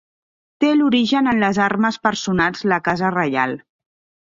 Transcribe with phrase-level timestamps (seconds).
[0.63, 3.57] Té l'origen en les armes personals la casa reial.